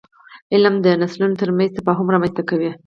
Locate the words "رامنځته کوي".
2.13-2.71